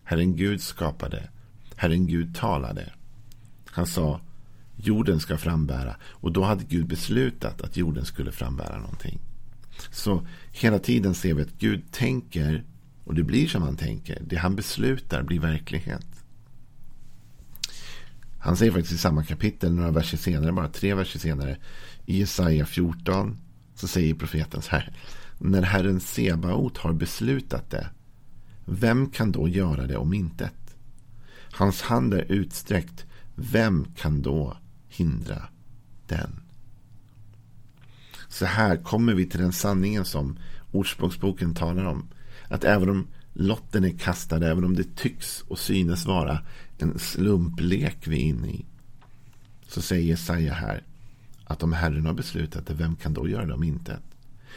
Herren 0.04 0.36
Gud 0.36 0.62
skapade. 0.62 1.28
Herren 1.76 2.06
Gud 2.06 2.34
talade. 2.34 2.92
Han 3.64 3.86
sa 3.86 4.20
jorden 4.76 5.20
ska 5.20 5.38
frambära. 5.38 5.96
Och 6.02 6.32
då 6.32 6.44
hade 6.44 6.64
Gud 6.64 6.86
beslutat 6.86 7.60
att 7.60 7.76
jorden 7.76 8.04
skulle 8.04 8.32
frambära 8.32 8.78
någonting. 8.78 9.18
Så 9.90 10.26
hela 10.52 10.78
tiden 10.78 11.14
ser 11.14 11.34
vi 11.34 11.42
att 11.42 11.58
Gud 11.58 11.92
tänker 11.92 12.64
och 13.04 13.14
det 13.14 13.22
blir 13.22 13.48
som 13.48 13.62
han 13.62 13.76
tänker. 13.76 14.22
Det 14.26 14.36
han 14.36 14.56
beslutar 14.56 15.22
blir 15.22 15.40
verklighet. 15.40 16.06
Han 18.38 18.56
säger 18.56 18.72
faktiskt 18.72 18.94
i 18.94 18.98
samma 18.98 19.24
kapitel, 19.24 19.72
några 19.72 19.90
verser 19.90 20.18
senare, 20.18 20.52
bara 20.52 20.68
tre 20.68 20.94
verser 20.94 21.18
senare, 21.18 21.56
i 22.06 22.18
Jesaja 22.18 22.66
14, 22.66 23.38
så 23.74 23.88
säger 23.88 24.14
profeten 24.14 24.62
så 24.62 24.70
här. 24.70 24.92
När 25.42 25.62
Herren 25.62 26.00
Sebaot 26.00 26.78
har 26.78 26.92
beslutat 26.92 27.70
det, 27.70 27.86
vem 28.64 29.10
kan 29.10 29.32
då 29.32 29.48
göra 29.48 29.86
det 29.86 29.96
om 29.96 30.14
intet? 30.14 30.76
Hans 31.52 31.82
hand 31.82 32.14
är 32.14 32.32
utsträckt, 32.32 33.06
vem 33.34 33.84
kan 33.96 34.22
då 34.22 34.56
hindra 34.88 35.42
den? 36.06 36.42
Så 38.28 38.44
här 38.44 38.76
kommer 38.76 39.14
vi 39.14 39.26
till 39.26 39.40
den 39.40 39.52
sanningen 39.52 40.04
som 40.04 40.38
Ordspråksboken 40.72 41.54
talar 41.54 41.84
om. 41.84 42.08
Att 42.48 42.64
även 42.64 42.88
om 42.88 43.06
lotten 43.32 43.84
är 43.84 43.98
kastad, 43.98 44.46
även 44.46 44.64
om 44.64 44.76
det 44.76 44.96
tycks 44.96 45.40
och 45.40 45.58
synes 45.58 46.06
vara 46.06 46.38
en 46.78 46.98
slumplek 46.98 48.06
vi 48.06 48.16
är 48.16 48.24
inne 48.24 48.48
i. 48.48 48.64
Så 49.68 49.82
säger 49.82 50.02
Jesaja 50.02 50.52
här 50.52 50.82
att 51.44 51.62
om 51.62 51.72
Herren 51.72 52.06
har 52.06 52.14
beslutat 52.14 52.66
det, 52.66 52.74
vem 52.74 52.96
kan 52.96 53.14
då 53.14 53.28
göra 53.28 53.46
det 53.46 53.54
om 53.54 53.62
intet? 53.62 54.02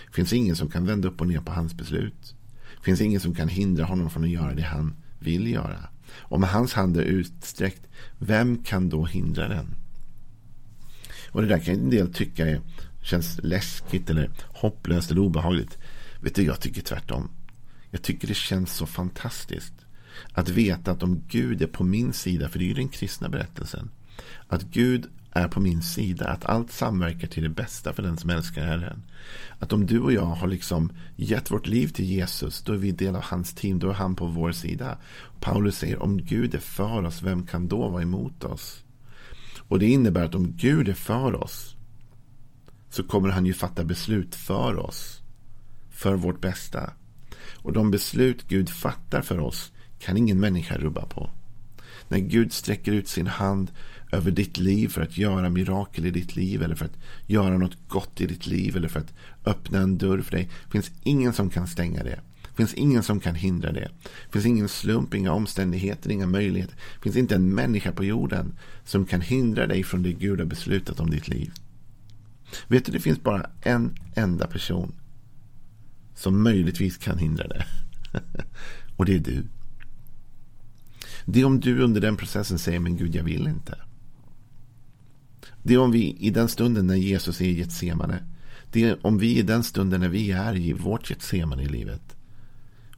Det 0.07 0.15
finns 0.15 0.33
ingen 0.33 0.55
som 0.55 0.69
kan 0.69 0.85
vända 0.85 1.07
upp 1.07 1.21
och 1.21 1.27
ner 1.27 1.39
på 1.39 1.51
hans 1.51 1.73
beslut. 1.73 2.35
Det 2.77 2.83
finns 2.83 3.01
ingen 3.01 3.19
som 3.19 3.35
kan 3.35 3.47
hindra 3.47 3.85
honom 3.85 4.09
från 4.09 4.23
att 4.23 4.29
göra 4.29 4.53
det 4.53 4.61
han 4.61 4.95
vill 5.19 5.47
göra. 5.47 5.89
Om 6.15 6.43
hans 6.43 6.73
hand 6.73 6.97
är 6.97 7.01
utsträckt, 7.01 7.87
vem 8.19 8.63
kan 8.63 8.89
då 8.89 9.05
hindra 9.05 9.47
den? 9.47 9.75
Och 11.31 11.41
det 11.41 11.47
där 11.47 11.59
kan 11.59 11.73
en 11.73 11.89
del 11.89 12.13
tycka 12.13 12.47
är, 12.47 12.61
känns 13.03 13.39
läskigt 13.43 14.09
eller 14.09 14.31
hopplöst 14.47 15.11
eller 15.11 15.21
obehagligt. 15.21 15.77
Vet 16.21 16.35
du, 16.35 16.43
jag 16.43 16.59
tycker 16.59 16.81
tvärtom. 16.81 17.29
Jag 17.91 18.01
tycker 18.01 18.27
det 18.27 18.33
känns 18.33 18.73
så 18.73 18.85
fantastiskt. 18.85 19.73
Att 20.33 20.49
veta 20.49 20.91
att 20.91 21.03
om 21.03 21.23
Gud 21.27 21.61
är 21.61 21.67
på 21.67 21.83
min 21.83 22.13
sida, 22.13 22.49
för 22.49 22.59
det 22.59 22.65
är 22.65 22.67
ju 22.67 22.73
den 22.73 22.89
kristna 22.89 23.29
berättelsen. 23.29 23.89
Att 24.47 24.63
Gud 24.63 25.09
är 25.35 25.47
på 25.47 25.59
min 25.59 25.81
sida, 25.81 26.27
att 26.27 26.45
allt 26.45 26.71
samverkar 26.71 27.27
till 27.27 27.43
det 27.43 27.49
bästa 27.49 27.93
för 27.93 28.03
den 28.03 28.17
som 28.17 28.29
älskar 28.29 28.65
Herren. 28.65 29.03
Att 29.59 29.73
om 29.73 29.85
du 29.85 29.99
och 29.99 30.13
jag 30.13 30.25
har 30.25 30.47
liksom 30.47 30.91
gett 31.15 31.51
vårt 31.51 31.67
liv 31.67 31.87
till 31.87 32.05
Jesus, 32.05 32.61
då 32.61 32.73
är 32.73 32.77
vi 32.77 32.91
del 32.91 33.15
av 33.15 33.23
hans 33.23 33.53
team, 33.53 33.79
då 33.79 33.89
är 33.89 33.93
han 33.93 34.15
på 34.15 34.25
vår 34.25 34.51
sida. 34.51 34.97
Paulus 35.39 35.77
säger, 35.77 36.03
om 36.03 36.17
Gud 36.17 36.55
är 36.55 36.59
för 36.59 37.03
oss, 37.03 37.21
vem 37.21 37.45
kan 37.45 37.67
då 37.67 37.89
vara 37.89 38.01
emot 38.01 38.43
oss? 38.43 38.83
Och 39.67 39.79
det 39.79 39.85
innebär 39.85 40.25
att 40.25 40.35
om 40.35 40.51
Gud 40.57 40.89
är 40.89 40.93
för 40.93 41.43
oss, 41.43 41.75
så 42.89 43.03
kommer 43.03 43.29
han 43.29 43.45
ju 43.45 43.53
fatta 43.53 43.83
beslut 43.83 44.35
för 44.35 44.77
oss. 44.77 45.21
För 45.89 46.15
vårt 46.15 46.41
bästa. 46.41 46.93
Och 47.55 47.73
de 47.73 47.91
beslut 47.91 48.47
Gud 48.47 48.69
fattar 48.69 49.21
för 49.21 49.39
oss 49.39 49.71
kan 49.99 50.17
ingen 50.17 50.39
människa 50.39 50.77
rubba 50.77 51.05
på. 51.05 51.29
När 52.07 52.19
Gud 52.19 52.53
sträcker 52.53 52.91
ut 52.91 53.07
sin 53.07 53.27
hand 53.27 53.71
över 54.13 54.31
ditt 54.31 54.57
liv 54.57 54.87
för 54.87 55.01
att 55.01 55.17
göra 55.17 55.49
mirakel 55.49 56.05
i 56.05 56.11
ditt 56.11 56.35
liv 56.35 56.63
eller 56.63 56.75
för 56.75 56.85
att 56.85 56.97
göra 57.27 57.57
något 57.57 57.77
gott 57.87 58.21
i 58.21 58.25
ditt 58.25 58.47
liv 58.47 58.77
eller 58.77 58.87
för 58.87 58.99
att 58.99 59.13
öppna 59.45 59.79
en 59.79 59.97
dörr 59.97 60.21
för 60.21 60.31
dig. 60.31 60.49
Det 60.65 60.71
finns 60.71 60.91
ingen 61.03 61.33
som 61.33 61.49
kan 61.49 61.67
stänga 61.67 62.03
det. 62.03 62.19
Det 62.41 62.57
finns 62.57 62.73
ingen 62.73 63.03
som 63.03 63.19
kan 63.19 63.35
hindra 63.35 63.71
det. 63.71 63.91
Det 64.03 64.31
finns 64.31 64.45
ingen 64.45 64.69
slump, 64.69 65.13
inga 65.13 65.31
omständigheter, 65.31 66.11
inga 66.11 66.27
möjligheter. 66.27 66.75
Det 66.75 67.03
finns 67.03 67.15
inte 67.15 67.35
en 67.35 67.49
människa 67.49 67.91
på 67.91 68.03
jorden 68.03 68.53
som 68.85 69.05
kan 69.05 69.21
hindra 69.21 69.67
dig 69.67 69.83
från 69.83 70.03
det 70.03 70.13
Gud 70.13 70.39
har 70.39 70.45
beslutat 70.45 70.99
om 70.99 71.09
ditt 71.09 71.27
liv. 71.27 71.51
Vet 72.67 72.85
du, 72.85 72.91
det 72.91 72.99
finns 72.99 73.23
bara 73.23 73.49
en 73.61 73.95
enda 74.15 74.47
person 74.47 74.93
som 76.15 76.43
möjligtvis 76.43 76.97
kan 76.97 77.17
hindra 77.17 77.47
det. 77.47 77.65
Och 78.95 79.05
det 79.05 79.15
är 79.15 79.19
du. 79.19 79.43
Det 81.25 81.41
är 81.41 81.45
om 81.45 81.59
du 81.59 81.79
under 81.79 82.01
den 82.01 82.17
processen 82.17 82.59
säger 82.59 82.79
men 82.79 82.97
Gud 82.97 83.15
jag 83.15 83.23
vill 83.23 83.47
inte. 83.47 83.77
Det 85.63 85.73
är 85.73 85.77
om 85.77 85.91
vi 85.91 86.17
i 86.19 86.29
den 86.29 86.47
stunden 86.47 86.87
när 86.87 86.95
Jesus 86.95 87.41
är 87.41 87.45
i 87.45 87.57
Getsemane. 87.59 88.23
Det 88.71 88.83
är 88.83 89.05
om 89.05 89.17
vi 89.17 89.37
i 89.37 89.41
den 89.41 89.63
stunden 89.63 90.01
när 90.01 90.09
vi 90.09 90.31
är 90.31 90.55
i 90.55 90.73
vårt 90.73 91.09
Getsemane 91.09 91.63
i 91.63 91.67
livet. 91.67 92.15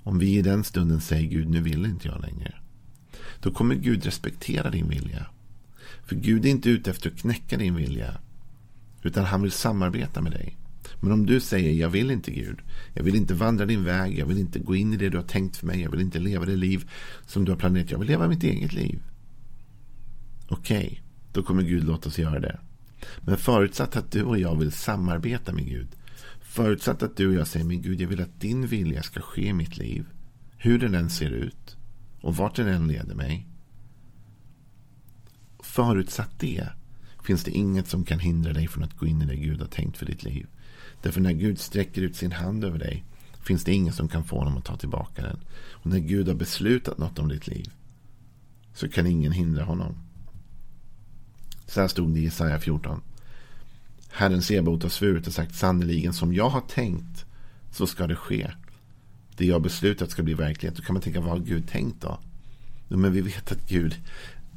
Om 0.03 0.19
vi 0.19 0.38
i 0.38 0.41
den 0.41 0.63
stunden 0.63 1.01
säger 1.01 1.29
Gud 1.29 1.50
nu 1.50 1.62
vill 1.62 1.86
inte 1.86 2.07
jag 2.07 2.22
längre. 2.22 2.53
Då 3.39 3.51
kommer 3.51 3.75
Gud 3.75 4.05
respektera 4.05 4.69
din 4.69 4.89
vilja. 4.89 5.27
För 6.05 6.15
Gud 6.15 6.45
är 6.45 6.50
inte 6.50 6.69
ute 6.69 6.91
efter 6.91 7.10
att 7.10 7.17
knäcka 7.17 7.57
din 7.57 7.75
vilja. 7.75 8.17
Utan 9.03 9.25
han 9.25 9.41
vill 9.41 9.51
samarbeta 9.51 10.22
med 10.22 10.31
dig. 10.31 10.57
Men 11.00 11.12
om 11.12 11.25
du 11.25 11.39
säger 11.39 11.72
jag 11.72 11.89
vill 11.89 12.12
inte 12.12 12.31
Gud. 12.31 12.60
Jag 12.93 13.03
vill 13.03 13.15
inte 13.15 13.34
vandra 13.34 13.65
din 13.65 13.84
väg. 13.84 14.19
Jag 14.19 14.25
vill 14.25 14.39
inte 14.39 14.60
gå 14.60 14.75
in 14.75 14.93
i 14.93 14.98
det 14.98 15.10
du 15.10 15.17
har 15.17 15.25
tänkt 15.25 15.57
för 15.57 15.67
mig. 15.67 15.81
Jag 15.81 15.91
vill 15.91 16.01
inte 16.01 16.19
leva 16.19 16.45
det 16.45 16.55
liv 16.55 16.89
som 17.25 17.45
du 17.45 17.51
har 17.51 17.60
planerat. 17.60 17.91
Jag 17.91 18.00
vill 18.00 18.07
leva 18.07 18.27
mitt 18.27 18.43
eget 18.43 18.74
liv. 18.74 19.00
Okej, 20.48 20.86
okay, 20.86 21.00
då 21.36 21.44
kommer 21.44 21.63
Gud 21.63 21.84
låta 21.84 22.10
oss 22.10 22.20
göra 22.20 22.39
det. 22.39 22.60
Men 23.20 23.38
förutsatt 23.38 23.96
att 23.96 24.12
du 24.12 24.24
och 24.24 24.39
jag 24.39 24.56
vill 24.56 24.72
samarbeta 24.72 25.54
med 25.54 25.65
Gud. 25.65 25.88
Förutsatt 26.42 27.04
att 27.04 27.18
du 27.18 27.27
och 27.27 27.34
jag 27.34 27.48
säger, 27.48 27.65
men 27.65 27.82
Gud, 27.82 28.01
jag 28.01 28.08
vill 28.08 28.22
att 28.22 28.42
din 28.42 28.68
vilja 28.68 29.04
ska 29.04 29.22
ske 29.22 29.48
i 29.48 29.54
mitt 29.54 29.77
liv. 29.77 30.06
Hur 30.58 30.80
den 30.80 30.96
än 30.96 31.10
ser 31.10 31.32
ut. 31.32 31.77
Och 32.22 32.36
vart 32.36 32.56
den 32.56 32.68
än 32.68 32.88
leder 32.88 33.15
mig. 33.15 33.48
Förutsatt 35.60 36.39
det 36.39 36.70
finns 37.24 37.44
det 37.44 37.51
inget 37.51 37.88
som 37.88 38.04
kan 38.04 38.20
hindra 38.20 38.54
dig 38.54 38.68
från 38.68 38.84
att 38.84 38.98
gå 38.98 39.06
in 39.06 39.22
i 39.22 39.25
det 39.25 39.36
Gud 39.36 39.60
har 39.60 39.68
tänkt 39.68 39.98
för 39.98 40.06
ditt 40.06 40.24
liv. 40.24 40.48
Därför 41.01 41.22
när 41.22 41.32
Gud 41.32 41.60
sträcker 41.60 42.01
ut 42.01 42.15
sin 42.15 42.32
hand 42.32 42.63
över 42.63 42.80
dig 42.80 43.04
finns 43.46 43.63
det 43.63 43.74
ingen 43.74 43.94
som 43.94 44.08
kan 44.08 44.24
få 44.24 44.38
honom 44.38 44.58
att 44.58 44.65
ta 44.65 44.77
tillbaka 44.77 45.22
den. 45.22 45.39
Och 45.72 45.86
när 45.86 46.00
Gud 46.00 46.27
har 46.27 46.36
beslutat 46.36 46.98
något 46.98 47.20
om 47.20 47.27
ditt 47.27 47.48
liv 47.48 47.72
så 48.74 48.89
kan 48.89 49.08
ingen 49.08 49.32
hindra 49.32 49.63
honom. 49.63 50.04
Så 51.67 51.81
här 51.81 51.88
stod 51.88 52.13
det 52.13 52.19
i 52.19 52.24
Jesaja 52.24 52.60
14. 52.60 53.01
Herren 54.10 54.41
Sebot 54.41 54.84
har 54.84 54.89
svurit 54.89 55.27
och 55.27 55.34
sagt 55.34 55.55
sannerligen 55.55 56.13
som 56.13 56.34
jag 56.34 56.50
har 56.50 56.62
tänkt 56.62 57.25
så 57.72 57.88
ska 57.88 58.07
det 58.07 58.15
ske. 58.15 58.51
Det 59.38 59.45
jag 59.45 59.62
beslutat 59.62 60.12
ska 60.12 60.24
bli 60.24 60.34
verklighet. 60.34 60.77
Då 60.77 60.84
kan 60.84 60.93
man 60.93 61.01
tänka 61.01 61.22
vad 61.22 61.29
har 61.29 61.39
Gud 61.39 61.67
tänkt 61.67 62.01
då? 62.01 62.19
Men 62.88 63.12
vi 63.12 63.22
vet 63.22 63.51
att 63.51 63.69
Gud 63.69 63.95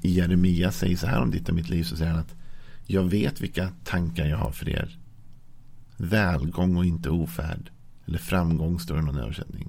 i 0.02 0.10
Jeremia 0.10 0.72
säger 0.72 0.96
så 0.96 1.06
här 1.06 1.22
om 1.22 1.30
ditt 1.30 1.48
och 1.48 1.54
mitt 1.54 1.68
liv. 1.68 1.84
Så 1.84 1.96
säger 1.96 2.10
han 2.10 2.20
att 2.20 2.34
jag 2.86 3.02
vet 3.02 3.40
vilka 3.40 3.70
tankar 3.84 4.26
jag 4.26 4.38
har 4.38 4.52
för 4.52 4.68
er 4.68 4.98
välgång 5.98 6.76
och 6.76 6.84
inte 6.84 7.10
ofärd. 7.10 7.70
Eller 8.06 8.18
framgång 8.18 8.80
står 8.80 8.94
det 8.94 9.00
i 9.00 9.04
någon 9.04 9.18
översättning. 9.18 9.68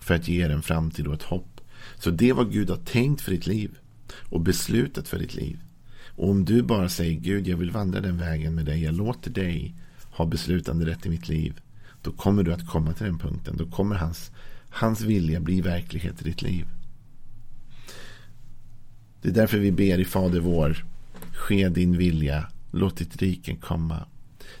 För 0.00 0.14
att 0.14 0.28
ge 0.28 0.44
er 0.44 0.50
en 0.50 0.62
framtid 0.62 1.06
och 1.06 1.14
ett 1.14 1.22
hopp. 1.22 1.60
Så 1.98 2.10
det 2.10 2.28
är 2.28 2.34
vad 2.34 2.52
Gud 2.52 2.70
har 2.70 2.76
tänkt 2.76 3.20
för 3.20 3.32
ditt 3.32 3.46
liv. 3.46 3.78
Och 4.28 4.40
beslutat 4.40 5.08
för 5.08 5.18
ditt 5.18 5.34
liv. 5.34 5.58
Och 6.16 6.30
om 6.30 6.44
du 6.44 6.62
bara 6.62 6.88
säger 6.88 7.20
Gud 7.20 7.48
jag 7.48 7.56
vill 7.56 7.70
vandra 7.70 8.00
den 8.00 8.18
vägen 8.18 8.54
med 8.54 8.64
dig. 8.64 8.82
Jag 8.82 8.94
låter 8.94 9.30
dig 9.30 9.74
ha 10.10 10.26
beslutande 10.26 10.86
rätt 10.86 11.06
i 11.06 11.08
mitt 11.08 11.28
liv. 11.28 11.60
Då 12.02 12.12
kommer 12.12 12.42
du 12.42 12.52
att 12.52 12.66
komma 12.66 12.92
till 12.92 13.06
den 13.06 13.18
punkten. 13.18 13.56
Då 13.56 13.66
kommer 13.66 13.96
hans, 13.96 14.30
hans 14.70 15.00
vilja 15.00 15.40
bli 15.40 15.60
verklighet 15.60 16.20
i 16.20 16.24
ditt 16.24 16.42
liv. 16.42 16.66
Det 19.22 19.28
är 19.28 19.32
därför 19.32 19.58
vi 19.58 19.72
ber 19.72 19.98
i 19.98 20.04
Fader 20.04 20.40
vår. 20.40 20.86
Ske 21.32 21.68
din 21.68 21.96
vilja. 21.96 22.48
Låt 22.70 22.96
ditt 22.96 23.16
rike 23.16 23.56
komma. 23.56 24.06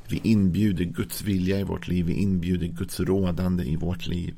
Vi 0.08 0.20
inbjuder 0.22 0.84
Guds 0.84 1.22
vilja 1.22 1.60
i 1.60 1.64
vårt 1.64 1.88
liv. 1.88 2.06
Vi 2.06 2.12
inbjuder 2.12 2.66
Guds 2.66 3.00
rådande 3.00 3.64
i 3.64 3.76
vårt 3.76 4.06
liv. 4.06 4.34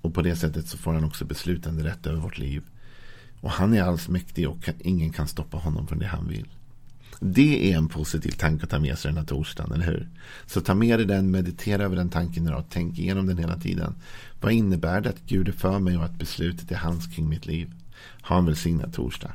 Och 0.00 0.14
på 0.14 0.22
det 0.22 0.36
sättet 0.36 0.68
så 0.68 0.78
får 0.78 0.92
han 0.92 1.04
också 1.04 1.24
beslutande 1.24 1.84
rätt 1.84 2.06
över 2.06 2.20
vårt 2.20 2.38
liv. 2.38 2.62
Och 3.42 3.50
han 3.50 3.74
är 3.74 3.82
allsmäktig 3.82 4.48
och 4.48 4.68
ingen 4.78 5.12
kan 5.12 5.28
stoppa 5.28 5.56
honom 5.56 5.86
från 5.86 5.98
det 5.98 6.06
han 6.06 6.28
vill. 6.28 6.48
Det 7.20 7.72
är 7.72 7.76
en 7.76 7.88
positiv 7.88 8.30
tanke 8.30 8.64
att 8.64 8.70
ta 8.70 8.78
med 8.78 8.98
sig 8.98 9.08
den 9.08 9.18
här 9.18 9.24
torsdagen, 9.24 9.72
eller 9.72 9.86
hur? 9.86 10.08
Så 10.46 10.60
ta 10.60 10.74
med 10.74 10.98
dig 10.98 11.06
den, 11.06 11.30
meditera 11.30 11.84
över 11.84 11.96
den 11.96 12.08
tanken 12.08 12.46
idag, 12.46 12.64
tänk 12.70 12.98
igenom 12.98 13.26
den 13.26 13.38
hela 13.38 13.56
tiden. 13.58 13.94
Vad 14.40 14.52
innebär 14.52 15.00
det 15.00 15.08
att 15.08 15.26
Gud 15.26 15.48
är 15.48 15.52
för 15.52 15.78
mig 15.78 15.98
och 15.98 16.04
att 16.04 16.18
beslutet 16.18 16.72
är 16.72 16.76
hans 16.76 17.06
kring 17.06 17.28
mitt 17.28 17.46
liv? 17.46 17.72
Ha 18.22 18.38
en 18.38 18.46
välsignad 18.46 18.94
torsdag. 18.94 19.32